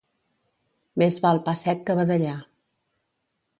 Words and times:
Més 1.01 1.19
val 1.27 1.43
pa 1.49 1.55
sec 1.65 1.85
que 1.91 1.99
badallar. 2.01 2.35